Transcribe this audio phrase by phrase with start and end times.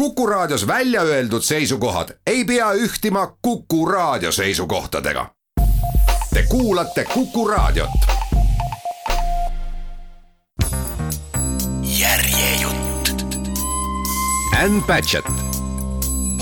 [0.00, 5.30] Kuku Raadios välja öeldud seisukohad ei pea ühtima Kuku Raadio seisukohtadega.
[6.34, 7.90] Te kuulate Kuku Raadiot.
[11.82, 13.10] järjejutt.
[14.62, 15.26] Ann Patchett,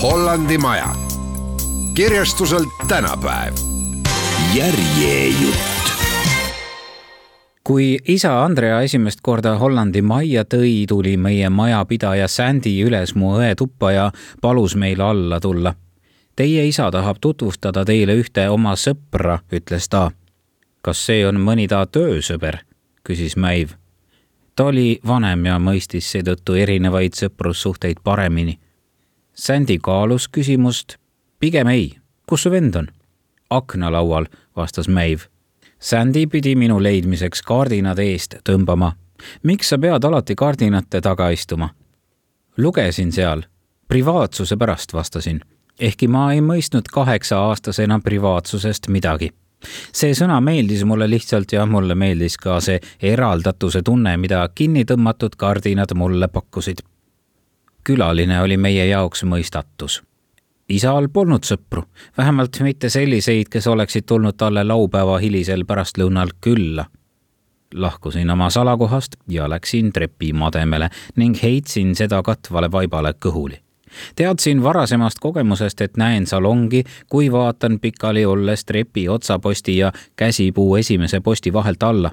[0.01, 0.95] Hollandi Maja,
[1.95, 3.53] kirjastuselt tänapäev.
[4.53, 5.68] järjejutt
[7.69, 13.51] kui isa Andrea esimest korda Hollandi majja tõi, tuli meie majapidaja Sandy üles mu õe
[13.53, 14.05] tuppa ja
[14.41, 15.75] palus meil alla tulla.
[16.35, 20.09] Teie isa tahab tutvustada teile ühte oma sõpra, ütles ta.
[20.81, 22.57] kas see on mõni ta töösõber?
[23.05, 23.77] küsis Mäiv.
[24.55, 28.59] ta oli vanem ja mõistis seetõttu erinevaid sõprussuhteid paremini.
[29.33, 30.97] Sandy kaalus küsimust.
[31.39, 31.99] pigem ei.
[32.25, 32.87] kus su vend on?
[33.49, 35.29] aknalaual, vastas Mäiv
[35.79, 38.91] Sandy pidi minu leidmiseks kaardinad eest tõmbama.
[39.43, 41.69] miks sa pead alati kaardinate taga istuma?
[42.57, 43.41] lugesin seal,
[43.87, 45.39] privaatsuse pärast vastasin,
[45.79, 49.31] ehkki ma ei mõistnud kaheksa-aastasena privaatsusest midagi
[49.91, 55.35] see sõna meeldis mulle lihtsalt ja mulle meeldis ka see eraldatuse tunne, mida kinni tõmmatud
[55.35, 56.83] kardinad mulle pakkusid.
[57.83, 60.01] külaline oli meie jaoks mõistatus
[60.69, 61.83] isal polnud sõpru,
[62.17, 66.85] vähemalt mitte selliseid, kes oleksid tulnud talle laupäeva hilisel pärastlõunal külla.
[67.73, 73.59] lahkusin oma salakohast ja läksin trepimademele ning heitsin seda katvale vaibale kõhuli.
[74.15, 81.19] teadsin varasemast kogemusest, et näen salongi, kui vaatan pikali olles trepi otsaposti ja käsipuu esimese
[81.19, 82.11] posti vahelt alla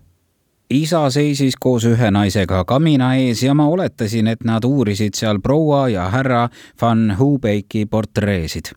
[0.70, 5.88] isa seisis koos ühe naisega kamina ees ja ma oletasin, et nad uurisid seal proua
[5.88, 6.48] ja härra
[6.80, 8.72] Van Hubeiki portreesid.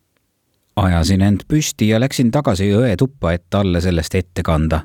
[0.76, 4.82] ajasin end püsti ja läksin tagasi õe tuppa, et talle sellest ette kanda.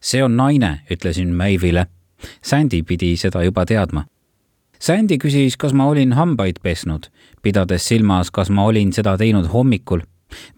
[0.00, 1.86] see on naine, ütlesin Maivile.
[2.42, 4.04] Sandy pidi seda juba teadma.
[4.78, 7.06] Sandy küsis, kas ma olin hambaid pesnud,
[7.42, 10.00] pidades silmas, kas ma olin seda teinud hommikul.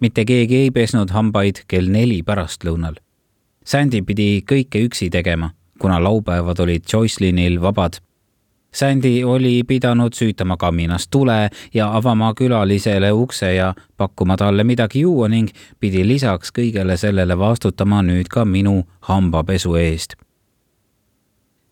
[0.01, 2.95] mitte keegi ei pesnud hambaid kell neli pärastlõunal.
[3.65, 7.93] Sandy pidi kõike üksi tegema kuna laupäevad olid Joycelinil vabad.
[8.75, 15.29] Sandy oli pidanud süütama kaminast tule ja avama külalisele ukse ja pakkuma talle midagi juua
[15.29, 15.49] ning
[15.81, 20.13] pidi lisaks kõigele sellele vastutama nüüd ka minu hambapesu eest.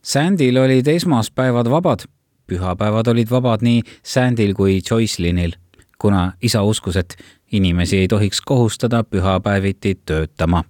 [0.03, 2.09] Sandil olid esmaspäevad vabad,
[2.47, 5.53] pühapäevad olid vabad nii Sandil kui Joycelinil,
[5.99, 7.17] kuna isa uskus, et
[7.53, 10.65] inimesi ei tohiks kohustada pühapäeviti töötama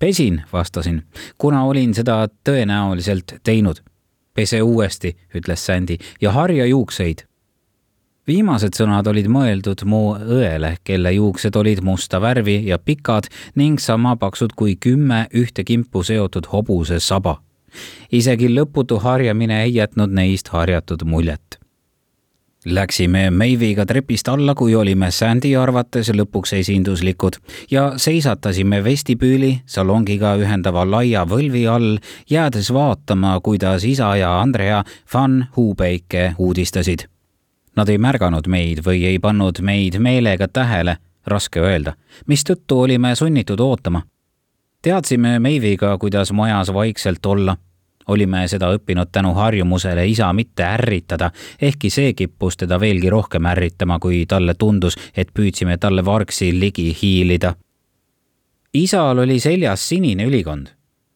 [0.00, 1.02] pesin, vastasin,
[1.38, 3.76] kuna olin seda tõenäoliselt teinud.
[4.34, 7.18] pese uuesti, ütles Sandy ja harja juukseid.
[8.26, 14.16] viimased sõnad olid mõeldud mu õele, kelle juuksed olid musta värvi ja pikad ning sama
[14.16, 17.42] paksud kui kümme ühte kimpu seotud hobuse saba.
[18.12, 21.59] isegi lõputu harjamine ei jätnud neist harjatud muljet
[22.64, 27.38] Läksime Meiviga trepist alla, kui olime Sandy arvates lõpuks esinduslikud
[27.72, 31.96] ja seisatasime vestibüüli salongiga ühendava laia võlvi all,
[32.28, 34.82] jäädes vaatama, kuidas isa ja Andrea
[35.14, 37.06] Van Hubeike uudistasid.
[37.76, 43.60] Nad ei märganud meid või ei pannud meid meelega tähele, raske öelda, mistõttu olime sunnitud
[43.60, 44.02] ootama.
[44.82, 47.56] teadsime Meiviga, kuidas majas vaikselt olla
[48.10, 51.30] olime seda õppinud tänu harjumusele isa mitte ärritada,
[51.62, 56.90] ehkki see kippus teda veelgi rohkem ärritama, kui talle tundus, et püüdsime talle vargsi ligi
[57.02, 57.54] hiilida.
[58.74, 60.66] isal oli seljas sinine ülikond.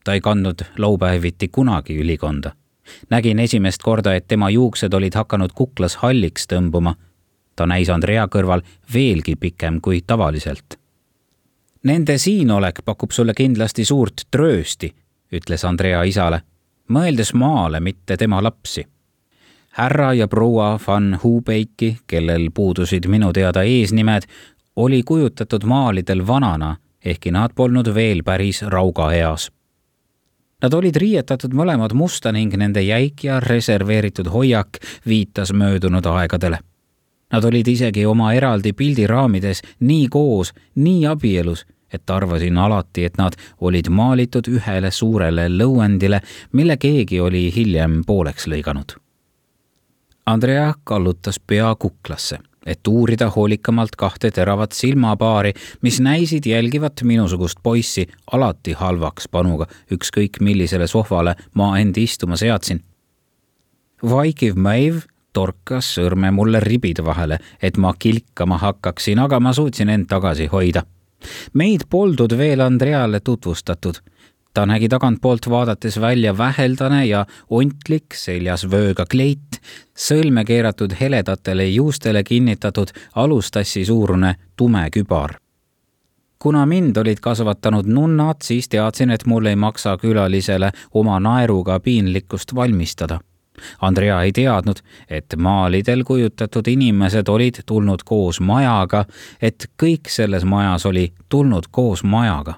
[0.05, 2.53] ta ei kandnud laupäeviti kunagi ülikonda.
[3.11, 6.95] nägin esimest korda, et tema juuksed olid hakanud kuklas halliks tõmbuma.
[7.57, 8.63] ta näis Andrea kõrval
[8.95, 10.79] veelgi pikem kui tavaliselt.
[11.83, 14.95] Nende siinolek pakub sulle kindlasti suurt tröösti,
[15.33, 16.43] ütles Andrea isale
[16.89, 18.87] mõeldes maale, mitte tema lapsi.
[19.71, 24.23] härra ja proua Van Hubeiki, kellel puudusid minu teada eesnimed,
[24.77, 29.51] oli kujutatud maalidel vanana, ehkki nad polnud veel päris raugaeas.
[30.63, 36.59] Nad olid riietatud mõlemad musta ning nende jäik ja reserveeritud hoiak viitas möödunud aegadele.
[37.33, 43.37] Nad olid isegi oma eraldi pildiraamides nii koos, nii abielus et arvasin alati, et nad
[43.61, 46.21] olid maalitud ühele suurele lõuendile,
[46.53, 48.99] mille keegi oli hiljem pooleks lõiganud.
[50.27, 55.53] Andrea kallutas pea kuklasse, et uurida hoolikamalt kahte teravat silmapaari,
[55.83, 62.81] mis näisid jälgivat minusugust poissi alati halvaks panuga, ükskõik millisele sohvale ma end istuma seadsin.
[64.11, 65.03] vaikiv Maeve
[65.33, 70.85] torkas sõrme mulle ribide vahele, et ma kilkama hakkaksin, aga ma suutsin end tagasi hoida
[71.53, 73.95] meid poldud veel Andreale tutvustatud.
[74.55, 79.59] ta nägi tagantpoolt vaadates välja väheldane ja ontlik, seljas vööga kleit,
[79.99, 85.39] sõlme keeratud heledatele juustele kinnitatud alustassi suurune tume kübar
[86.45, 92.55] kuna mind olid kasvatanud nunnad, siis teadsin, et mul ei maksa külalisele oma naeruga piinlikkust
[92.55, 93.21] valmistada.
[93.81, 99.05] Andrea ei teadnud, et maalidel kujutatud inimesed olid tulnud koos majaga,
[99.43, 102.55] et kõik selles majas oli tulnud koos majaga.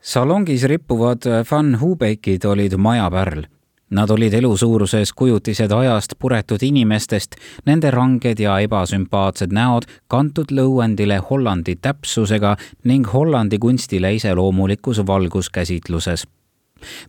[0.00, 3.46] salongis rippuvad Van Hubeikid olid maja pärl
[3.90, 7.36] Nad olid elusuuruses kujutised ajast puretud inimestest,
[7.66, 16.26] nende ranged ja ebasümpaatsed näod kantud lõuendile Hollandi täpsusega ning Hollandi kunstile iseloomulikus valguskäsitluses.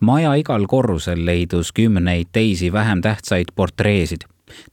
[0.01, 4.21] Maja igal korrusel leidus kümneid teisi vähem tähtsaid portreesid.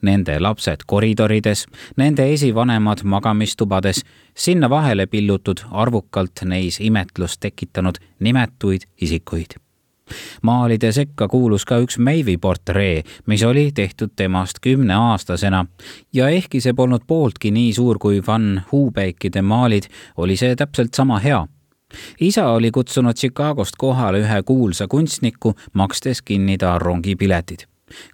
[0.03, 4.05] Nende lapsed koridorides, nende esivanemad magamistubades,
[4.37, 9.59] sinna vahele pillutud arvukalt neis imetlust tekitanud nimetuid isikuid.
[10.43, 15.65] Maalide sekka kuulus ka üks Meivi portree, mis oli tehtud temast kümneaastasena
[16.13, 21.19] ja ehkki see polnud pooltki nii suur kui Van Hubeekide maalid, oli see täpselt sama
[21.25, 21.47] hea
[22.21, 27.67] isa oli kutsunud Chicagost kohale ühe kuulsa kunstniku, makstes kinni ta rongipiletid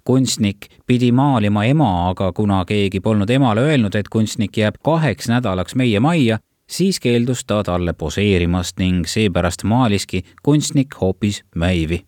[0.03, 5.75] kunstnik pidi maalima ema, aga kuna keegi polnud emale öelnud, et kunstnik jääb kaheks nädalaks
[5.75, 6.39] meie majja,
[6.69, 12.05] siis keeldus ta talle poseerimast ning seepärast maaliski kunstnik hoopis Mäivi.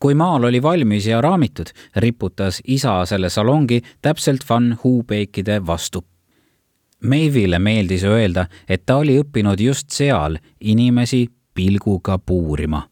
[0.00, 1.66] kui maal oli valmis ja raamitud,
[1.96, 6.04] riputas isa selle salongi täpselt Van Hubeekide vastu.
[7.04, 12.82] Maivile meeldis öelda, et ta oli õppinud just seal inimesi pilguga puurima.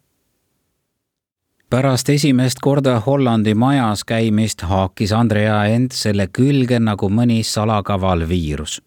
[1.71, 8.79] Pärast esimest korda Hollandi majas käimist haakis Andrea end selle külge nagu mõni salakaval viirus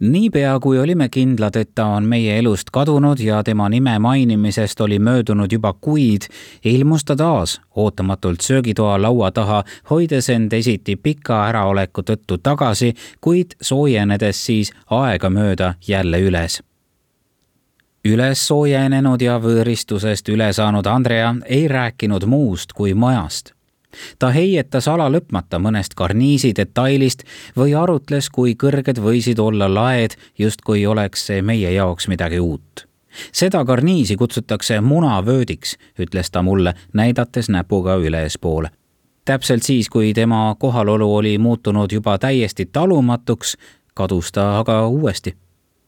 [0.00, 4.98] niipea kui olime kindlad, et ta on meie elust kadunud ja tema nime mainimisest oli
[4.98, 6.28] möödunud juba kuid,
[6.64, 13.56] ilmus ta taas ootamatult söögitoa laua taha, hoides end esiti pika äraoleku tõttu tagasi, kuid
[13.60, 16.62] soojenedes siis aegamööda jälle üles.
[18.06, 23.55] Üles soojenenud ja võõristusest üle saanud Andrea ei rääkinud muust kui majast
[24.18, 27.22] ta heietas ala lõpmata mõnest karniisi detailist
[27.56, 32.86] või arutles, kui kõrged võisid olla laed, justkui oleks see meie jaoks midagi uut.
[33.32, 38.70] seda karniisi kutsutakse munavöödiks, ütles ta mulle, näidates näpuga ülespoole.
[39.24, 43.56] täpselt siis, kui tema kohalolu oli muutunud juba täiesti talumatuks,
[43.94, 45.36] kadus ta aga uuesti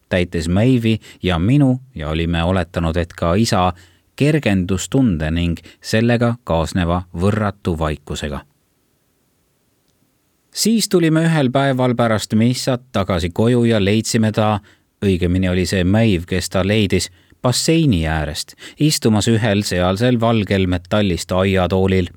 [0.09, 3.73] täites Meivi ja minu ja olime oletanud, et ka isa
[4.19, 8.41] kergendustunde ning sellega kaasneva võrratu vaikusega.
[10.51, 14.59] siis tulime ühel päeval pärast missat tagasi koju ja leidsime ta,
[15.05, 17.09] õigemini oli see Meiv, kes ta leidis,
[17.41, 22.09] basseini äärest, istumas ühel sealsel valgel metallist aiatoolil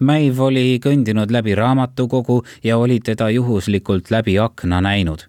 [0.00, 5.28] Mäiv oli kõndinud läbi raamatukogu ja oli teda juhuslikult läbi akna näinud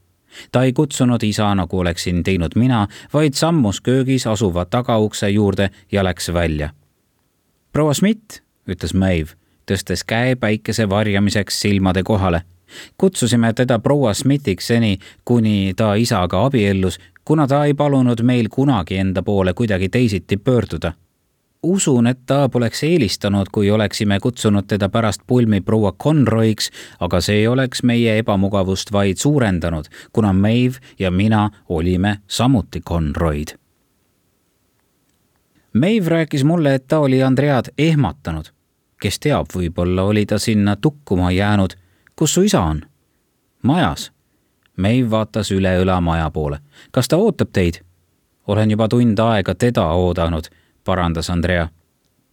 [0.52, 6.04] ta ei kutsunud isa, nagu oleksin teinud mina, vaid sammus köögis asuva tagaukse juurde ja
[6.04, 6.70] läks välja.
[7.72, 9.36] proua Schmidt, ütles Maeve,
[9.72, 12.42] tõstes käe päikese varjamiseks silmade kohale.
[12.98, 18.98] kutsusime teda proua Schmidtiks seni, kuni ta isaga abiellus, kuna ta ei palunud meil kunagi
[18.98, 20.94] enda poole kuidagi teisiti pöörduda
[21.64, 27.48] usun, et ta poleks eelistanud, kui oleksime kutsunud teda pärast pulmi proua Conroy'ks, aga see
[27.50, 33.58] oleks meie ebamugavust vaid suurendanud, kuna Maeve ja mina olime samuti Conroy'd.
[35.74, 38.46] Maeve rääkis mulle, et ta oli Andread ehmatanud.
[39.02, 41.74] kes teab, võib-olla oli ta sinna tukkuma jäänud.
[42.16, 42.82] kus su isa on?
[43.64, 44.12] majas.
[44.78, 46.60] Maeve vaatas üle õla maja poole.
[46.92, 47.84] kas ta ootab teid?
[48.48, 50.50] olen juba tund aega teda oodanud
[50.84, 51.68] parandas Andrea.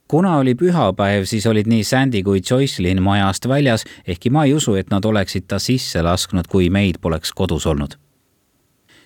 [0.08, 4.74] kuna oli pühapäev, siis olid nii Sandy kui Joycelyn majast väljas, ehkki ma ei usu,
[4.74, 7.96] et nad oleksid ta sisse lasknud, kui meid poleks kodus olnud.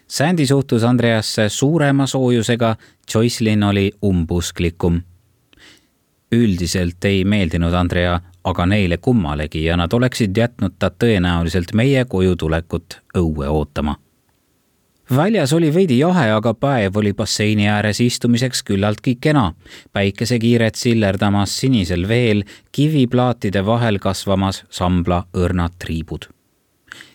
[0.08, 2.76] Sandy suhtus Andreasse suurema soojusega,
[3.14, 5.02] Joycelyn oli umbusklikum.
[6.32, 12.36] üldiselt ei meeldinud Andrea aga neile kummalegi ja nad oleksid jätnud ta tõenäoliselt meie koju
[12.36, 13.96] tulekut õue ootama
[15.16, 19.52] väljas oli veidi jahe, aga päev oli basseini ääres istumiseks küllaltki kena.
[19.92, 26.22] päikesekiired sillerdamas sinisel veel, kiviplaatide vahel kasvamas sambla õrnad triibud.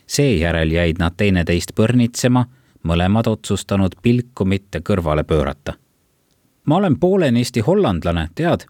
[0.07, 2.45] seejärel jäid nad teineteist põrnitsema,
[2.83, 5.73] mõlemad otsustanud pilku mitte kõrvale pöörata.
[6.65, 8.65] ma olen poolenisti hollandlane, tead,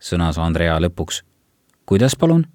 [0.00, 1.22] sõnas Andrea lõpuks.
[1.86, 2.46] kuidas palun?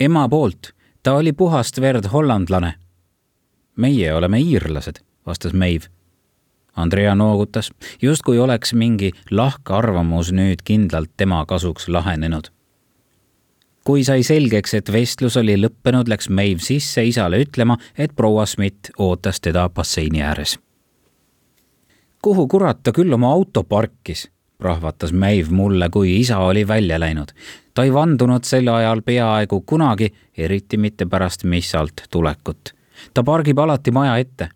[0.00, 2.74] ema poolt, ta oli puhast verd hollandlane.
[3.76, 5.90] meie oleme iirlased vastas Maeve.
[6.76, 7.70] Andrea noogutas,
[8.02, 12.50] justkui oleks mingi lahkarvamus nüüd kindlalt tema kasuks lahenenud.
[13.84, 18.90] kui sai selgeks, et vestlus oli lõppenud, läks Maeve sisse isale ütlema, et proua Schmidt
[18.98, 20.58] ootas teda basseini ääres.
[22.22, 27.28] kuhu kurat ta küll oma auto parkis rahvatas Maeve mulle, kui isa oli välja läinud.
[27.74, 32.74] ta ei vandunud sel ajal peaaegu kunagi, eriti mitte pärast missalt tulekut.
[33.14, 34.48] ta pargib alati maja ette.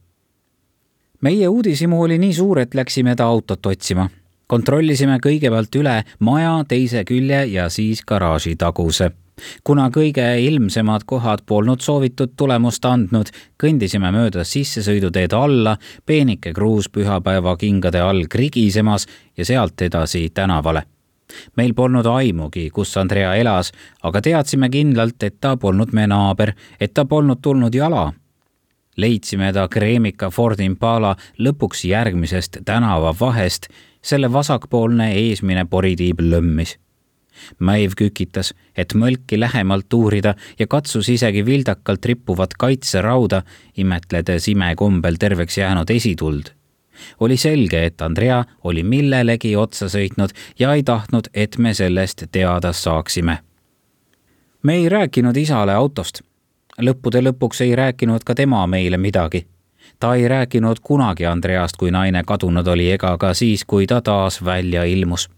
[1.24, 4.08] Meie uudishimu oli nii suur, et läksime ta autot otsima.
[4.46, 9.10] kontrollisime kõigepealt üle maja teise külje ja siis garaaži taguse
[9.64, 13.30] kuna kõige ilmsemad kohad polnud soovitud tulemust andnud,
[13.62, 15.76] kõndisime mööda sissesõiduteed alla,
[16.06, 20.82] peenike kruus pühapäevakingade all krigisemas ja sealt edasi tänavale.
[21.56, 26.94] meil polnud aimugi, kus Andrea elas, aga teadsime kindlalt, et ta polnud me naaber, et
[26.94, 28.12] ta polnud tulnud jala
[28.96, 33.68] leidsime ta Kreemika Ford Impala lõpuks järgmisest tänavavahest,
[34.02, 36.78] selle vasakpoolne eesmine poritiib lömmis
[37.58, 43.42] Mäiv kükitas, et mõlki lähemalt uurida ja katsus isegi vildakalt rippuvat kaitserauda,
[43.76, 46.54] imetledes imekombel terveks jäänud esituld.
[47.20, 52.72] oli selge, et Andrea oli millelegi otsa sõitnud ja ei tahtnud, et me sellest teada
[52.72, 53.38] saaksime.
[54.62, 56.22] me ei rääkinud isale autost.
[56.80, 59.46] Lõppude lõpuks ei rääkinud ka tema meile midagi
[60.00, 64.44] ta ei rääkinud kunagi Andreast, kui naine kadunud oli, ega ka siis, kui ta taas
[64.44, 65.30] välja ilmus.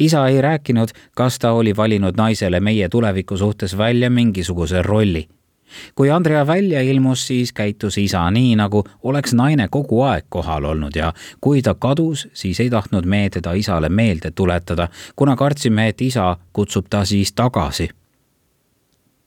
[0.00, 5.28] isa ei rääkinud, kas ta oli valinud naisele meie tuleviku suhtes välja mingisuguse rolli.
[5.94, 10.96] kui Andrea välja ilmus, siis käitus isa nii, nagu oleks naine kogu aeg kohal olnud
[10.96, 16.00] ja kui ta kadus, siis ei tahtnud me teda isale meelde tuletada, kuna kartsime, et
[16.00, 17.88] isa kutsub ta siis tagasi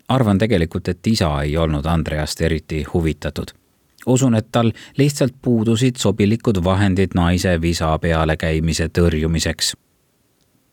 [0.10, 3.56] arvan tegelikult, et isa ei olnud Andreast eriti huvitatud
[4.06, 9.74] usun, et tal lihtsalt puudusid sobilikud vahendid naise visa peale käimise tõrjumiseks.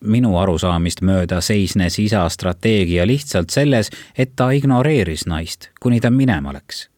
[0.02, 6.52] minu arusaamist mööda seisnes isa strateegia lihtsalt selles, et ta ignoreeris naist, kuni ta minema
[6.52, 6.88] läks.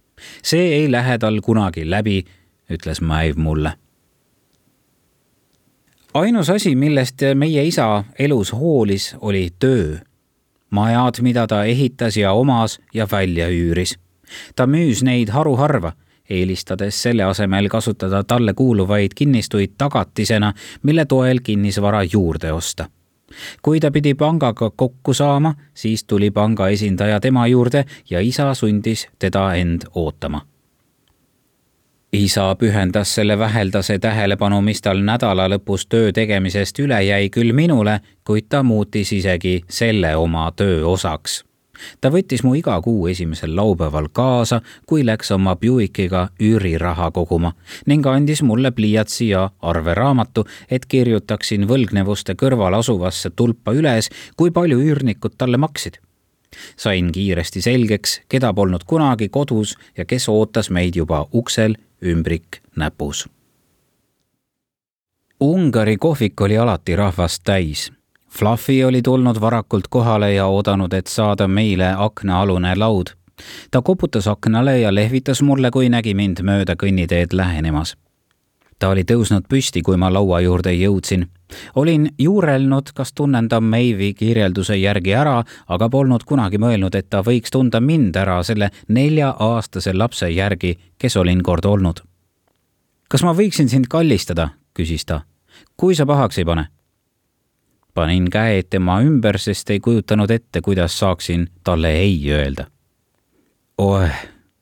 [0.42, 2.24] see ei lähe tal kunagi läbi,
[2.70, 3.72] ütles Maeve mulle
[6.14, 9.98] ainus asi, millest meie isa elus hoolis, oli töö.
[10.70, 13.98] Majad, mida ta ehitas ja omas ja välja üüris.
[14.56, 15.92] ta müüs neid haruharva
[16.30, 20.52] eelistades selle asemel kasutada talle kuuluvaid kinnistuid tagatisena,
[20.82, 22.88] mille toel kinnisvara juurde osta.
[23.62, 29.08] kui ta pidi pangaga kokku saama, siis tuli panga esindaja tema juurde ja isa sundis
[29.18, 30.53] teda end ootama
[32.14, 38.00] isa pühendas selle väheldase tähelepanu, mis tal nädala lõpus töö tegemisest üle jäi, küll minule,
[38.24, 41.42] kuid ta muutis isegi selle oma töö osaks
[42.00, 47.52] ta võttis mu iga kuu esimesel laupäeval kaasa, kui läks oma Buickiga üüriraha koguma
[47.90, 54.80] ning andis mulle pliiatsi ja arveraamatu, et kirjutaksin võlgnevuste kõrval asuvasse tulpa üles, kui palju
[54.80, 55.98] üürnikud talle maksid.
[56.76, 63.28] sain kiiresti selgeks, keda polnud kunagi kodus ja kes ootas meid juba uksel, ümbrik näpus.
[65.40, 67.92] Ungari kohvik oli alati rahvast täis
[68.38, 73.06] Fluffy oli tulnud varakult kohale ja oodanud, et saada meile aknaalune laud.
[73.70, 77.96] ta koputas aknale ja lehvitas mulle, kui nägi mind mööda kõnniteed lähenemas.
[78.78, 81.26] Ta oli tõusnud püsti, kui ma laua juurde jõudsin.
[81.74, 87.22] olin juurelnud, kas tunnen ta Meivi kirjelduse järgi ära, aga polnud kunagi mõelnud, et ta
[87.22, 92.00] võiks tunda mind ära selle nelja-aastase lapse järgi, kes olin kord olnud.
[93.08, 95.20] kas ma võiksin sind kallistada, küsis ta.
[95.76, 96.68] kui sa pahaks ei pane
[97.94, 102.66] panin käed tema ümber, sest ei kujutanud ette, kuidas saaksin talle ei öelda.
[103.78, 104.12] oeh,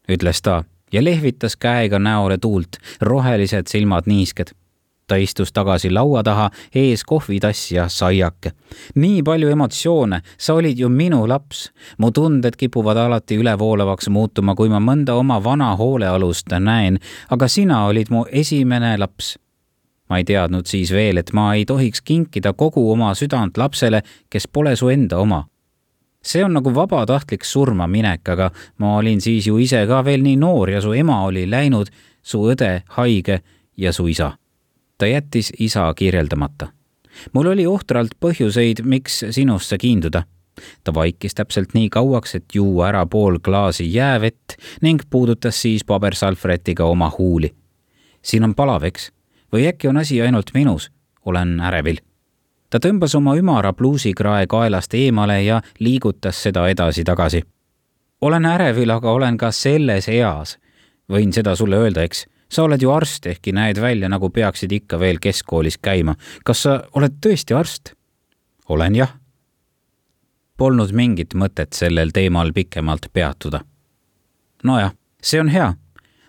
[0.08, 4.54] ütles ta ja lehvitas käega näole tuult, rohelised silmad niisked.
[5.06, 8.52] ta istus tagasi laua taha, ees kohvitass ja saiake.
[8.94, 11.72] nii palju emotsioone, sa olid ju minu laps.
[11.98, 16.98] mu tunded kipuvad alati ülevoolavaks muutuma, kui ma mõnda oma vana hoolealust näen,
[17.30, 19.36] aga sina olid mu esimene laps
[20.12, 24.44] ma ei teadnud siis veel, et ma ei tohiks kinkida kogu oma südant lapsele, kes
[24.52, 25.46] pole su enda oma.
[26.22, 30.70] See on nagu vabatahtlik surmaminek, aga ma olin siis ju ise ka veel nii noor
[30.70, 31.90] ja su ema oli läinud,
[32.22, 33.42] su õde haige
[33.76, 34.32] ja su isa.
[34.98, 36.68] ta jättis isa kirjeldamata.
[37.32, 40.22] mul oli ohtralt põhjuseid, miks sinusse kiinduda
[40.84, 46.84] ta vaikis täpselt nii kauaks, et juua ära pool klaasi jäävett ning puudutas siis pabersalvrätiga
[46.84, 47.54] oma huuli.
[48.22, 49.10] siin on palav, eks
[49.52, 50.90] või äkki on asi ainult minus,
[51.24, 52.00] olen ärevil.
[52.72, 57.42] Ta tõmbas oma ümara pluusikrae kaelast eemale ja liigutas seda edasi-tagasi.
[58.20, 60.58] olen ärevil, aga olen ka selles eas.
[61.12, 64.98] võin seda sulle öelda, eks, sa oled ju arst, ehkki näed välja, nagu peaksid ikka
[65.00, 66.14] veel keskkoolis käima.
[66.44, 67.92] kas sa oled tõesti arst?
[68.68, 69.18] olen jah.
[70.56, 73.60] Polnud mingit mõtet sellel teemal pikemalt peatuda.
[74.64, 75.74] nojah, see on hea.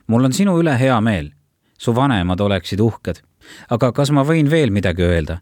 [0.08, 1.32] mul on sinu üle hea meel.
[1.78, 3.24] su vanemad oleksid uhked.
[3.70, 5.40] aga kas ma võin veel midagi öelda?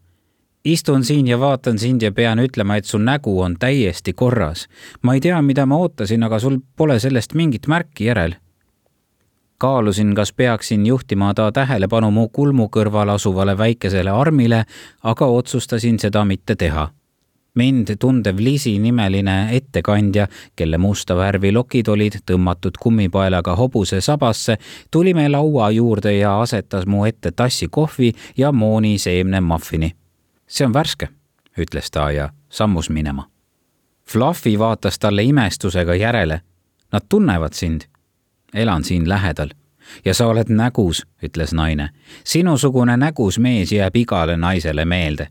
[0.66, 4.68] Istun siin ja vaatan sind ja pean ütlema, et su nägu on täiesti korras.
[5.02, 8.36] ma ei tea, mida ma ootasin, aga sul pole sellest mingit märki järel.
[9.58, 14.66] kaalusin, kas peaksin juhtima ta tähelepanu mu kulmu kõrval asuvale väikesele armile,
[15.04, 16.90] aga otsustasin seda mitte teha
[17.56, 24.58] mind tundev Lisi nimeline ettekandja, kelle musta värvi lokid olid tõmmatud kummipaelaga hobuse sabasse,
[24.92, 29.96] tuli me laua juurde ja asetas mu ette tassi kohvi ja mooni seemne muffini
[30.52, 31.08] see on värske,
[31.58, 33.28] ütles ta ja sammus minema.
[34.08, 36.42] Fluffy vaatas talle imestusega järele.
[36.92, 37.82] Nad tunnevad sind.
[38.54, 39.50] elan siin lähedal.
[40.06, 41.90] ja sa oled nägus, ütles naine.
[42.24, 45.28] sinusugune nägus mees jääb igale naisele meelde.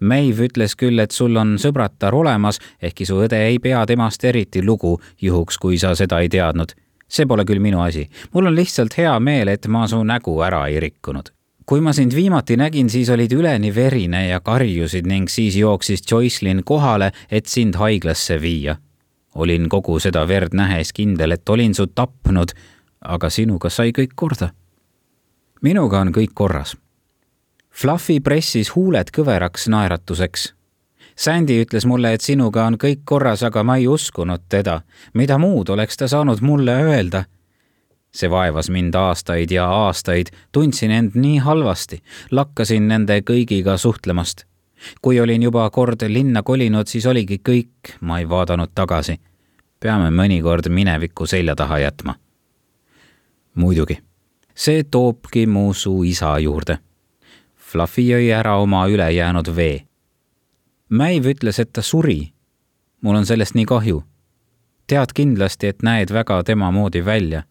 [0.00, 4.62] Maeve ütles küll, et sul on sõbratar olemas, ehkki su õde ei pea temast eriti
[4.64, 6.72] lugu, juhuks kui sa seda ei teadnud.
[7.08, 8.08] see pole küll minu asi.
[8.32, 12.14] mul on lihtsalt hea meel, et ma su nägu ära ei rikkunud kui ma sind
[12.14, 17.74] viimati nägin, siis olid üleni verine ja karjusid ning siis jooksis Joycelyn kohale, et sind
[17.74, 18.76] haiglasse viia.
[19.34, 22.52] olin kogu seda verd nähes kindel, et olin su tapnud,
[23.00, 24.50] aga sinuga sai kõik korda.
[25.62, 26.76] minuga on kõik korras.
[27.70, 30.54] Fluffy pressis huuled kõveraks naeratuseks.
[31.16, 34.80] Sandy ütles mulle, et sinuga on kõik korras, aga ma ei uskunud teda.
[35.14, 37.24] mida muud oleks ta saanud mulle öelda
[38.14, 44.44] see vaevas mind aastaid ja aastaid, tundsin end nii halvasti, lakkasin nende kõigiga suhtlemast.
[45.02, 49.20] kui olin juba kord linna kolinud, siis oligi kõik, ma ei vaadanud tagasi.
[49.80, 52.14] peame mõnikord mineviku selja taha jätma.
[53.54, 53.98] muidugi,
[54.54, 56.78] see toobki mu su isa juurde.
[57.56, 59.86] Fluffy jõi ära oma ülejäänud vee.
[60.88, 62.32] Mäiv ütles, et ta suri.
[63.00, 64.04] mul on sellest nii kahju.
[64.86, 67.42] tead kindlasti, et näed väga tema moodi välja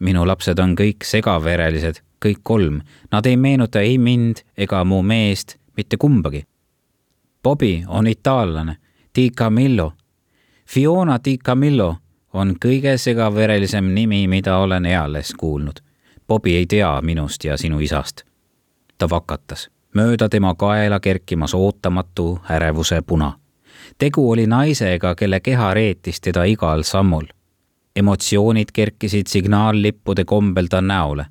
[0.00, 2.80] minu lapsed on kõik segaverelised, kõik kolm.
[3.12, 6.44] Nad ei meenuta ei mind ega mu meest, mitte kumbagi.
[7.42, 8.76] Bobby on itaallane,
[9.14, 9.92] Di Camillo.
[10.66, 11.96] Fiona Di Camillo
[12.32, 15.80] on kõige segaverelisem nimi, mida olen eales kuulnud.
[16.28, 18.22] Bobby ei tea minust ja sinu isast.
[18.98, 23.32] ta vakatas, mööda tema kaela kerkimas ootamatu ärevuse puna.
[23.98, 27.26] tegu oli naisega, kelle keha reetis teda igal sammul
[27.96, 31.26] emotsioonid kerkisid signaallippude kombel ta näole.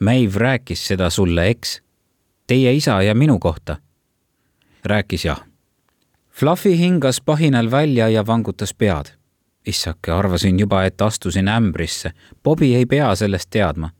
[0.00, 1.82] Maeve rääkis seda sulle, eks?
[2.46, 3.76] Teie isa ja minu kohta?
[4.84, 5.44] rääkis jah.
[6.30, 9.06] Fluffy hingas pahinal välja ja vangutas pead.
[9.66, 12.12] issake, arvasin juba, et astusin ämbrisse.
[12.42, 13.90] Bobi ei pea sellest teadma.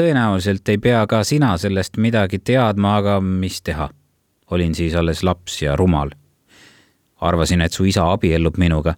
[0.00, 3.88] tõenäoliselt ei pea ka sina sellest midagi teadma, aga mis teha?
[4.50, 6.10] olin siis alles laps ja rumal.
[7.20, 8.94] arvasin, et su isa abiellub minuga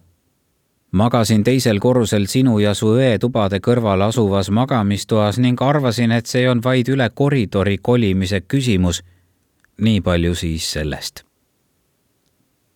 [0.91, 6.47] magasin teisel korrusel sinu ja su õe tubade kõrval asuvas magamistoas ning arvasin, et see
[6.49, 9.03] on vaid üle koridori kolimise küsimus.
[9.81, 11.23] nii palju siis sellest.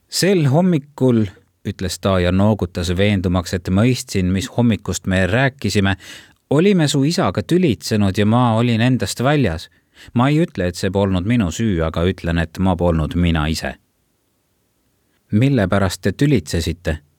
[0.10, 1.26] sel hommikul,
[1.66, 5.96] ütles ta ja noogutas veendumaks, et mõistsin, mis hommikust me rääkisime,
[6.50, 9.70] olime su isaga tülitsenud ja ma olin endast väljas.
[10.14, 13.76] ma ei ütle, et see polnud minu süü, aga ütlen, et ma polnud mina ise.
[15.32, 17.13] mille pärast te tülitsesite?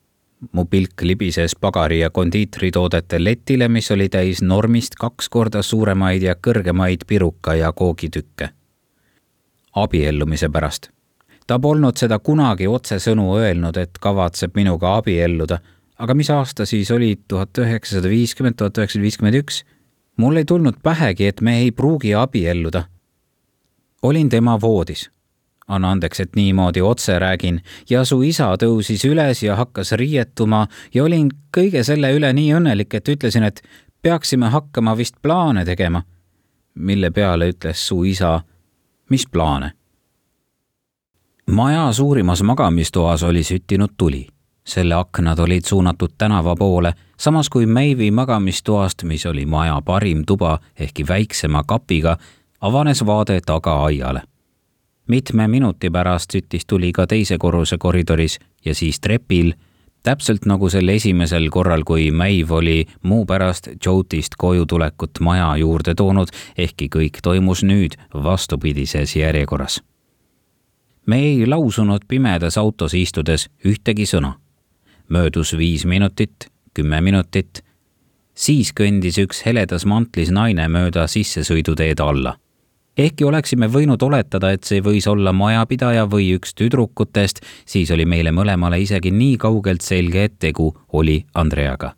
[0.52, 6.34] Mu pilk libises pagari ja kondiitritoodete letile, mis oli täis normist kaks korda suuremaid ja
[6.34, 8.48] kõrgemaid piruka ja koogitükke.
[9.74, 10.90] abiellumise pärast.
[11.46, 15.58] ta polnud seda kunagi otsesõnu öelnud, et kavatseb minuga abielluda,
[15.98, 19.64] aga mis aasta siis oli, tuhat üheksasada viiskümmend, tuhat üheksasada viiskümmend üks?
[20.16, 22.84] mul ei tulnud pähegi, et me ei pruugi abielluda.
[24.02, 25.13] olin tema voodis
[25.68, 31.04] anna andeks, et niimoodi otse räägin, ja su isa tõusis üles ja hakkas riietuma ja
[31.04, 33.62] olin kõige selle üle nii õnnelik, et ütlesin, et
[34.02, 36.02] peaksime hakkama vist plaane tegema.
[36.74, 38.42] mille peale ütles su isa,
[39.10, 39.72] mis plaane?
[41.50, 44.26] maja suurimas magamistoas oli süttinud tuli.
[44.64, 50.58] selle aknad olid suunatud tänava poole, samas kui Meivi magamistoast, mis oli maja parim tuba
[50.78, 52.16] ehkki väiksema kapiga,
[52.60, 54.22] avanes vaade tagaaiale
[55.08, 59.52] mitme minuti pärast süttis tuli ka teise korruse koridoris ja siis trepil,
[60.02, 65.94] täpselt nagu sel esimesel korral, kui Maeve oli muu pärast Jotist koju tulekut maja juurde
[65.94, 69.82] toonud, ehkki kõik toimus nüüd vastupidises järjekorras.
[71.06, 74.34] me ei lausunud pimedas autos istudes ühtegi sõna.
[75.08, 77.64] möödus viis minutit, kümme minutit
[78.34, 82.36] siis kõndis üks heledas mantlis naine mööda sissesõiduteed alla.
[82.98, 88.32] Ehkki oleksime võinud oletada, et see võis olla majapidaja või üks tüdrukutest, siis oli meile
[88.32, 91.94] mõlemale isegi nii kaugelt selge, et tegu oli Andreaga.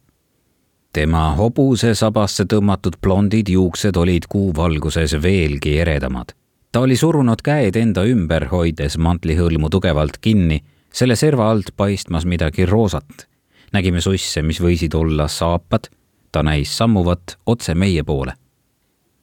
[0.93, 6.33] tema hobuse sabasse tõmmatud blondid juuksed olid kuuvalguses veelgi eredamad.
[6.73, 12.67] ta oli surunud käed enda ümber, hoides mantlihõlmu tugevalt kinni, selle serva alt paistmas midagi
[12.67, 13.29] roosat
[13.73, 15.91] nägime susse, mis võisid olla saapad
[16.33, 18.35] ta näis sammuvat otse meie poole.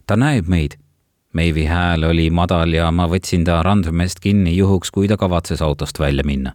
[0.07, 0.77] ta näeb meid.
[1.33, 5.99] Meivi hääl oli madal ja ma võtsin ta randmest kinni juhuks, kui ta kavatses autost
[5.99, 6.53] välja minna.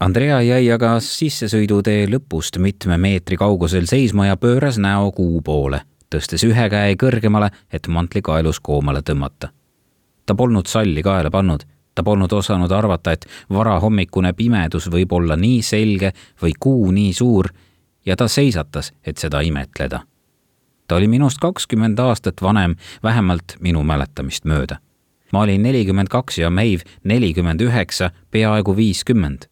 [0.00, 5.82] Andrea jäi aga sissesõidutee lõpust mitme meetri kaugusel seisma ja pööras näo kuu poole,
[6.14, 9.48] tõstes ühe käe kõrgemale, et mantli kaelus koomale tõmmata.
[10.26, 11.64] ta polnud salli kaela pannud
[11.98, 17.48] ta polnud osanud arvata, et varahommikune pimedus võib olla nii selge või kuu nii suur
[18.06, 20.04] ja ta seisatas, et seda imetleda.
[20.88, 24.76] Ta oli minust kakskümmend aastat vanem, vähemalt minu mäletamist mööda.
[25.32, 29.44] ma olin nelikümmend kaks ja Meiv nelikümmend üheksa, peaaegu viiskümmend.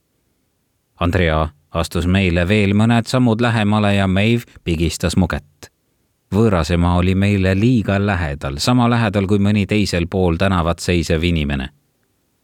[1.00, 5.70] Andrea astus meile veel mõned sammud lähemale ja Meiv pigistas mu kätt.
[6.34, 11.68] võõras ema oli meile liiga lähedal, sama lähedal kui mõni teisel pool tänavat seisev inimene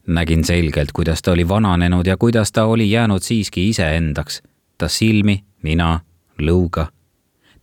[0.07, 4.41] nägin selgelt, kuidas ta oli vananenud ja kuidas ta oli jäänud siiski iseendaks.
[4.77, 5.99] ta silmi nina,
[6.41, 6.85] lõuga.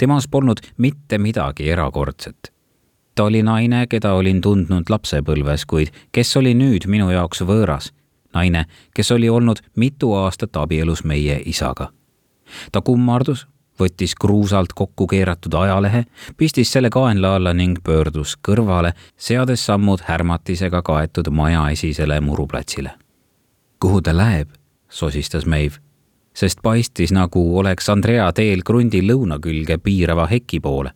[0.00, 2.52] Temas polnud mitte midagi erakordset.
[3.14, 7.92] ta oli naine, keda olin tundnud lapsepõlves, kuid kes oli nüüd minu jaoks võõras.
[8.34, 11.90] naine, kes oli olnud mitu aastat abielus meie isaga.
[12.72, 13.46] ta kummardus,
[13.80, 16.04] võttis kruusalt kokku keeratud ajalehe,
[16.36, 22.90] pistis selle kaenla alla ning pöördus kõrvale, seades sammud härmatisega kaetud maja esisele muruplatsile.
[23.80, 24.48] kuhu ta läheb?
[24.88, 25.76] sosistas Meiv
[26.34, 30.90] sest paistis, nagu oleks Andrea teel krundi lõuna külge piirava heki poole.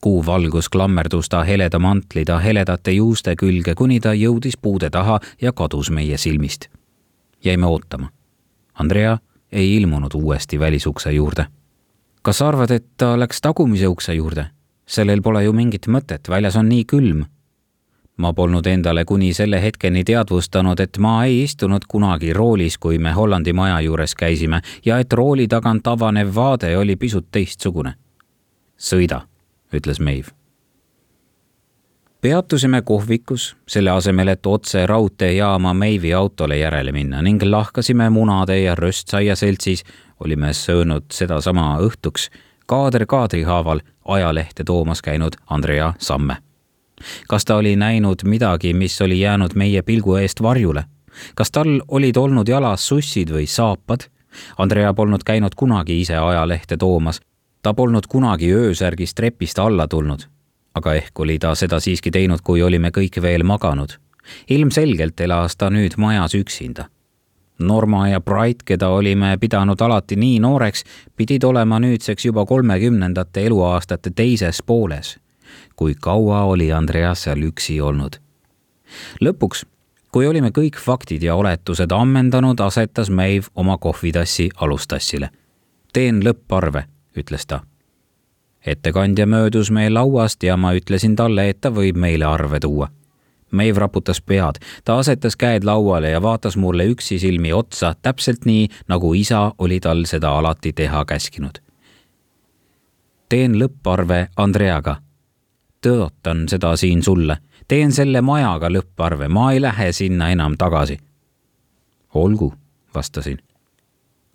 [0.00, 5.20] kuu valgus klammerdus ta heleda mantli ta heledate juuste külge, kuni ta jõudis puude taha
[5.40, 6.68] ja kadus meie silmist.
[7.44, 8.08] jäime ootama.
[8.74, 9.18] Andrea
[9.52, 11.46] ei ilmunud uuesti välisukse juurde.
[12.22, 14.46] kas arvad, et ta läks tagumise ukse juurde?
[14.86, 17.24] sellel pole ju mingit mõtet, väljas on nii külm
[18.20, 23.12] ma polnud endale kuni selle hetkeni teadvustanud, et ma ei istunud kunagi roolis, kui me
[23.12, 27.94] Hollandi maja juures käisime ja et rooli tagant avanev vaade oli pisut teistsugune.
[28.78, 29.20] sõida,
[29.72, 30.26] ütles Meiv.
[32.20, 38.74] peatusime kohvikus, selle asemel, et otse raudteejaama Meivi autole järele minna ning lahkasime munade ja
[38.74, 39.84] röstsaia seltsis,
[40.20, 42.28] olime söönud sedasama õhtuks
[42.66, 46.36] kaader kaadri haaval ajalehte toomas käinud Andrea Samme
[47.28, 50.84] kas ta oli näinud midagi, mis oli jäänud meie pilgu eest varjule?
[51.34, 54.06] kas tal olid olnud jalas sussid või saapad?
[54.58, 57.20] Andrea polnud käinud kunagi ise ajalehte toomas.
[57.62, 60.20] ta polnud kunagi öösärgis trepist alla tulnud.
[60.74, 63.92] aga ehk oli ta seda siiski teinud, kui olime kõik veel maganud.
[64.50, 66.84] ilmselgelt elas ta nüüd majas üksinda
[67.58, 70.84] Norma ja Bright, keda olime pidanud alati nii nooreks,
[71.16, 75.18] pidid olema nüüdseks juba kolmekümnendate eluaastate teises pooles
[75.80, 78.18] kui kaua oli Andreas seal üksi olnud.
[79.24, 79.62] lõpuks,
[80.12, 85.30] kui olime kõik faktid ja oletused ammendanud, asetas Maeve oma kohvitassi alustassile.
[85.92, 86.84] teen lõpparve,
[87.16, 87.60] ütles ta.
[88.66, 92.88] ettekandja möödus meie lauast ja ma ütlesin talle, et ta võib meile arve tuua.
[93.50, 99.14] Maeve raputas pead, ta asetas käed lauale ja vaatas mulle üksisilmi otsa, täpselt nii, nagu
[99.14, 101.58] isa oli tal seda alati teha käskinud.
[103.28, 105.00] teen lõpparve Andreaga
[105.86, 107.36] tõotan seda siin sulle.
[107.68, 110.98] teen selle majaga lõpparve, ma ei lähe sinna enam tagasi.
[112.14, 112.54] olgu,
[112.94, 113.38] vastasin.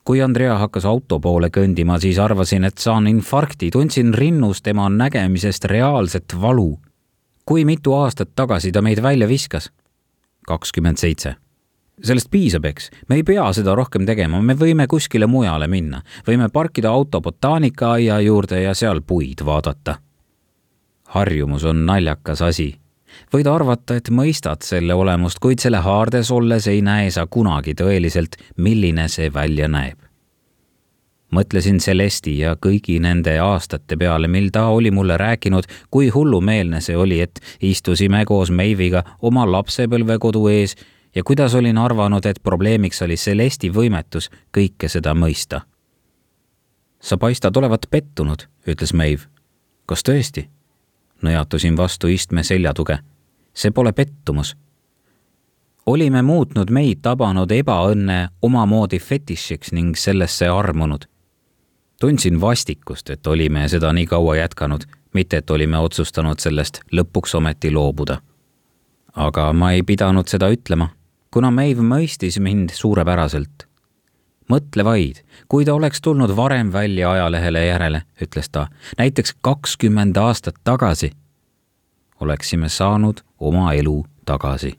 [0.04, 5.66] kui Andrea hakkas auto poole kõndima, siis arvasin, et saan infarkti, tundsin rinnus tema nägemisest
[5.66, 6.80] reaalset valu.
[7.46, 9.72] kui mitu aastat tagasi ta meid välja viskas?
[10.48, 11.36] kakskümmend seitse
[12.04, 16.50] sellest piisab, eks, me ei pea seda rohkem tegema, me võime kuskile mujale minna, võime
[16.50, 19.96] parkida auto botaanikaaia juurde ja seal puid vaadata
[21.06, 22.76] harjumus on naljakas asi.
[23.34, 28.36] võid arvata, et mõistad selle olemust, kuid selle haardes olles ei näe sa kunagi tõeliselt,
[28.58, 29.98] milline see välja näeb.
[31.32, 36.98] mõtlesin Celesti ja kõigi nende aastate peale, mil ta oli mulle rääkinud, kui hullumeelne see
[36.98, 40.76] oli, et istusime koos Meiviga oma lapsepõlvekodu ees
[41.15, 45.62] ja kuidas olin arvanud, et probleemiks oli Celesti võimetus kõike seda mõista.
[47.00, 49.20] sa paistad olevat pettunud, ütles Meiv.
[49.86, 50.50] kas tõesti?
[51.23, 52.97] Nõjatusin vastu istme seljatuge.
[53.54, 54.58] see pole pettumus.
[55.86, 61.06] olime muutnud meid tabanud ebaõnne omamoodi fetišiks ning sellesse armunud.
[61.99, 67.71] tundsin vastikust, et olime seda nii kaua jätkanud, mitte et olime otsustanud sellest lõpuks ometi
[67.71, 68.21] loobuda.
[69.15, 70.89] aga ma ei pidanud seda ütlema,
[71.32, 73.67] kuna Maeve mõistis mind suurepäraselt.
[74.50, 80.56] Mõtle vaid, kui ta oleks tulnud varem välja ajalehele järele, ütles ta, näiteks kakskümmend aastat
[80.64, 81.12] tagasi,
[82.22, 84.76] oleksime saanud oma elu tagasi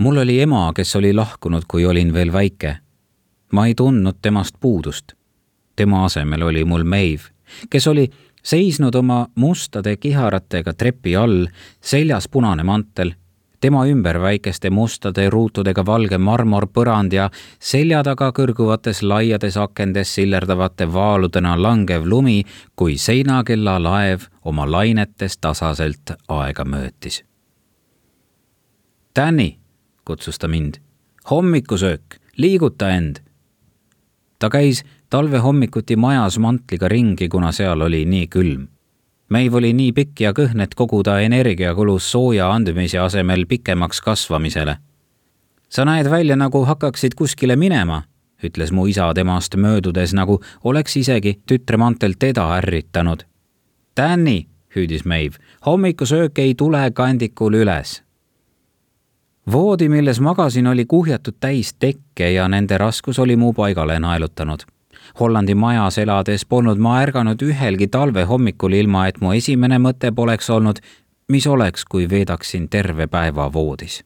[0.00, 2.76] mul oli ema, kes oli lahkunud, kui olin veel väike.
[3.52, 5.12] ma ei tundnud temast puudust.
[5.76, 7.22] tema asemel oli mul Maeve,
[7.70, 8.10] kes oli
[8.42, 11.46] seisnud oma mustade kiharatega trepi all,
[11.80, 13.12] seljas punane mantel,
[13.60, 21.56] tema ümber väikeste mustade ruutudega valge marmorpõrand ja selja taga kõrguvates laiades akendes sillerdavate vaaludena
[21.62, 22.44] langev lumi,
[22.76, 27.24] kui seinakella laev oma lainetes tasaselt aega möötis.
[29.16, 29.60] Danny
[30.04, 30.74] kutsus ta mind.
[31.30, 33.16] hommikusöök, liiguta end.
[34.38, 38.68] ta käis talve hommikuti majas mantliga ringi, kuna seal oli nii külm.
[39.30, 44.00] Meiv oli nii pikk ja kõhn, et kogu ta energia kulus sooja andmise asemel pikemaks
[44.00, 44.76] kasvamisele.
[45.68, 48.02] sa näed välja, nagu hakkaksid kuskile minema,
[48.42, 53.22] ütles mu isa temast möödudes, nagu oleks isegi tütre mantelt teda ärritanud.
[53.96, 55.34] Danny, hüüdis Meiv,
[55.66, 58.02] hommikusöök ei tule kandikul üles
[59.52, 64.60] voodi, milles magasin, oli kuhjatud täis tekke ja nende raskus oli mu paigale naelutanud.
[65.20, 70.50] Hollandi majas elades polnud ma ärganud ühelgi talve hommikul, ilma et mu esimene mõte poleks
[70.50, 70.78] olnud,
[71.28, 74.04] mis oleks, kui veedaksin terve päeva voodis.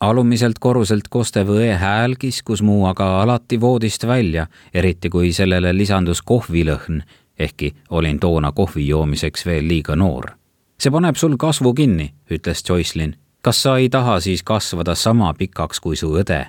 [0.00, 6.22] alumiselt korruselt kostev õe hääl kiskus mu aga alati voodist välja, eriti kui sellele lisandus
[6.22, 7.02] kohvilõhn,
[7.38, 10.30] ehkki olin toona kohvi joomiseks veel liiga noor.
[10.78, 15.80] see paneb sul kasvu kinni, ütles Joycelyn kas sa ei taha siis kasvada sama pikaks
[15.80, 16.46] kui su õde?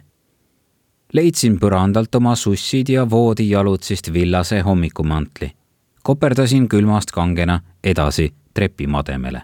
[1.14, 5.52] Leidsin põrandalt oma sussid ja voodijalutsist villase hommikumantli.
[6.04, 9.42] koperdasin külmast kangena edasi trepimademele.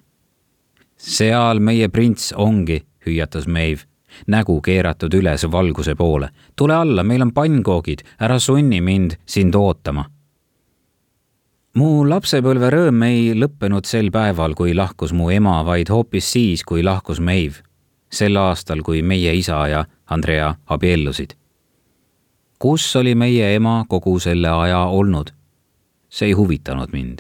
[0.97, 3.87] seal meie prints ongi, hüüatas Maeve,
[4.27, 6.29] nägu keeratud üles valguse poole.
[6.55, 10.05] tule alla, meil on pannkoogid, ära sunni mind sind ootama
[11.79, 16.83] mu lapsepõlve rõõm ei lõppenud sel päeval, kui lahkus mu ema, vaid hoopis siis, kui
[16.83, 17.61] lahkus Meiv.
[18.09, 21.38] sel aastal, kui meie isa ja Andrea abiellusid.
[22.59, 25.29] Kus oli meie ema kogu selle aja olnud?
[26.09, 27.19] see ei huvitanud mind.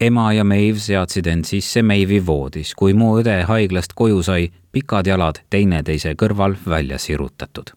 [0.00, 5.06] ema ja Meiv seadsid end sisse Meivi voodis, kui mu õde haiglast koju sai, pikad
[5.06, 7.70] jalad teineteise kõrval välja sirutatud.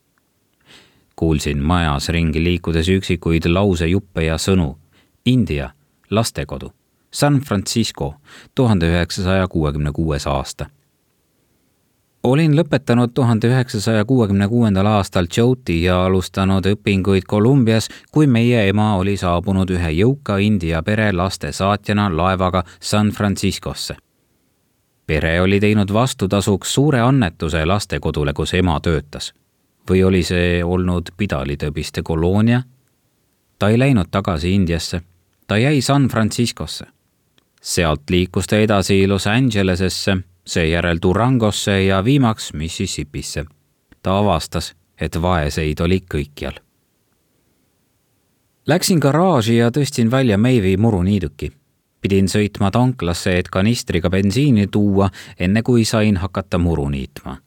[1.15, 4.77] kuulsin majas ringi liikudes üksikuid lausejuppe ja sõnu
[5.25, 5.69] India
[6.09, 6.73] lastekodu,
[7.11, 8.15] San Francisco,
[8.55, 10.65] tuhande üheksasaja kuuekümne kuues aasta.
[12.23, 18.95] Olin lõpetanud tuhande üheksasaja kuuekümne kuuendal aastal Jyoti ja alustanud õpinguid Kolumbias, kui meie ema
[18.95, 23.95] oli saabunud ühe jõuka India pere laste saatjana laevaga San Franciscosse.
[25.05, 29.33] pere oli teinud vastutasuks suure annetuse lastekodule, kus ema töötas.
[29.89, 32.63] või oli see olnud pidalitõbiste koloonia?
[33.59, 35.01] ta ei läinud tagasi Indiasse
[35.47, 36.85] ta jäi San Franciscosse.
[37.61, 43.45] sealt liikus ta edasi Los Angelesesse, seejärel Durangosse ja viimaks Mississippisse.
[44.03, 46.59] ta avastas, et vaeseid oli kõikjal.
[48.67, 51.51] Läksin garaaži ja tõstsin välja Meivi muruniiduki.
[52.01, 57.37] pidin sõitma tanklasse, et kanistriga bensiini tuua, enne kui sain hakata muru niitma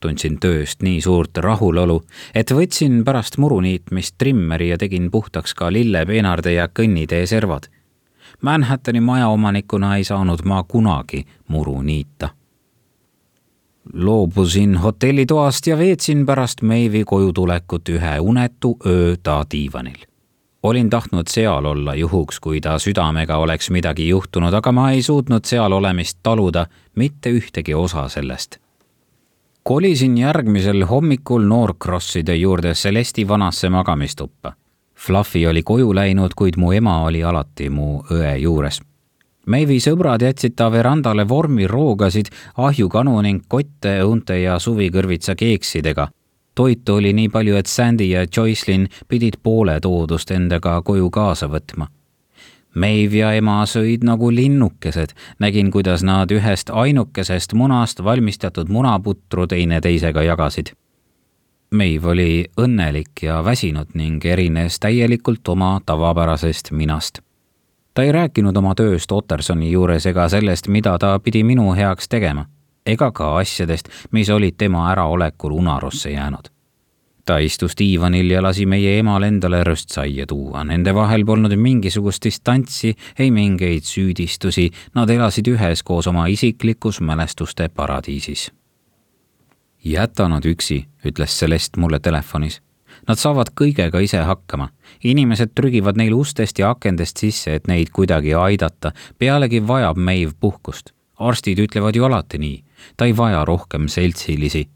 [0.00, 2.02] tundsin tööst nii suurt rahulolu,
[2.34, 7.68] et võtsin pärast muru niitmist trimmeri ja tegin puhtaks ka lillepeenarde ja kõnnitee servad.
[8.42, 12.28] Manhattani majaomanikuna ei saanud ma kunagi muru niita.
[13.92, 20.06] loobusin hotellitoast ja veetsin pärast Meivi koju tulekut ühe unetu öö ta diivanil
[20.62, 25.44] olin tahtnud seal olla juhuks, kui ta südamega oleks midagi juhtunud, aga ma ei suutnud
[25.44, 28.58] seal olemist taluda mitte ühtegi osa sellest
[29.68, 34.52] kolisin järgmisel hommikul Norcrosside juurde Celesti vanasse magamistuppa.
[34.98, 38.80] Fluffy oli koju läinud, kuid mu ema oli alati mu õe juures.
[39.46, 46.08] Meivi sõbrad jätsid ta verandale vormiroogasid, ahjukanu ning kotte õunte ja suvikõrvitsa keeksidega.
[46.54, 51.86] toitu oli nii palju, et Sandy ja Joycelyn pidid poole toodust endaga koju kaasa võtma
[52.74, 60.22] Meiv ja ema sõid nagu linnukesed, nägin, kuidas nad ühest ainukesest munast valmistatud munaputru teineteisega
[60.22, 60.74] jagasid.
[61.70, 67.18] Meiv oli õnnelik ja väsinud ning erines täielikult oma tavapärasest minast.
[67.94, 72.46] ta ei rääkinud oma tööst Ottersoni juures ega sellest, mida ta pidi minu heaks tegema,
[72.86, 76.48] ega ka asjadest, mis olid tema äraolekul unarusse jäänud
[77.28, 82.94] ta istus diivanil ja lasi meie emal endale röstsaia tuua, nende vahel polnud mingisugust distantsi,
[83.18, 88.48] ei mingeid süüdistusi, nad elasid üheskoos oma isiklikus mälestuste paradiisis.
[89.84, 92.60] Jäta nad üksi, ütles Celest mulle telefonis.
[93.08, 94.68] Nad saavad kõigega ise hakkama.
[95.04, 100.92] inimesed trügivad neil ustest ja akendest sisse, et neid kuidagi aidata, pealegi vajab Meiv puhkust.
[101.18, 102.64] arstid ütlevad ju alati nii,
[102.96, 104.68] ta ei vaja rohkem seltsilisi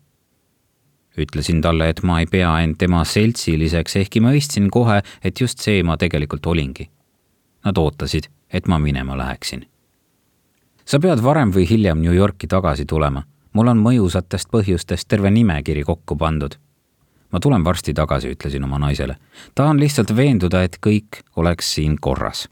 [1.19, 5.83] ütlesin talle, et ma ei pea end tema seltsiliseks, ehkki mõistsin kohe, et just see
[5.83, 6.89] ma tegelikult olingi.
[7.65, 9.67] Nad ootasid, et ma minema läheksin.
[10.85, 13.23] sa pead varem või hiljem New Yorki tagasi tulema.
[13.53, 16.55] Mul on mõjusatest põhjustest terve nimekiri kokku pandud.
[17.33, 19.17] ma tulen varsti tagasi, ütlesin oma naisele.
[19.55, 22.49] tahan lihtsalt veenduda, et kõik oleks siin korras.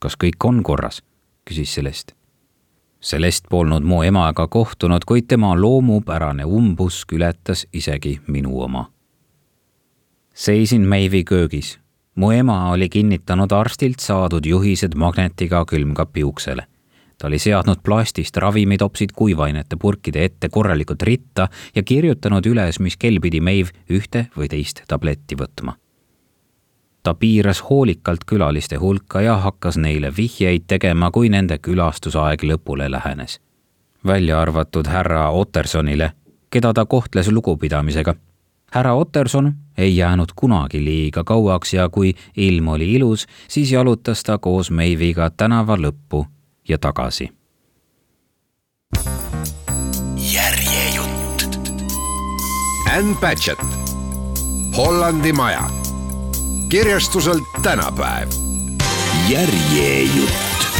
[0.00, 1.02] kas kõik on korras?
[1.44, 2.14] küsis Celeste
[3.02, 8.90] Celest polnud mu emaga kohtunud, kuid tema loomupärane umbusk ületas isegi minu oma.
[10.34, 11.80] seisin Meivi köögis.
[12.14, 16.66] mu ema oli kinnitanud arstilt saadud juhised magnetiga külmkapi uksele.
[17.22, 23.22] Ta oli seadnud plastist ravimitopsid kuivainete purkide ette korralikult ritta ja kirjutanud üles, mis kell
[23.22, 25.76] pidi Meiv ühte või teist tabletti võtma
[27.02, 33.40] ta piiras hoolikalt külaliste hulka ja hakkas neile vihjeid tegema, kui nende külastusaeg lõpule lähenes.
[34.06, 36.12] välja arvatud härra Ottersonile,
[36.50, 38.14] keda ta kohtles lugupidamisega.
[38.72, 44.38] härra Otterson ei jäänud kunagi liiga kauaks ja kui ilm oli ilus, siis jalutas ta
[44.38, 46.26] koos Meiviga tänava lõppu
[46.68, 47.28] ja tagasi.
[50.16, 51.58] järjejutt.
[52.96, 53.62] Ann Patchett,
[54.76, 55.82] Hollandi maja
[56.72, 58.28] kirjastuselt tänapäev.
[59.28, 60.71] järjejutt